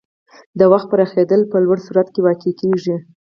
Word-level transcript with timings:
د 0.59 0.61
وخت 0.71 0.87
پراخېدل 0.91 1.41
په 1.51 1.57
لوړ 1.65 1.77
سرعت 1.85 2.07
کې 2.13 2.21
واقع 2.25 2.51
کېږي. 2.61 2.95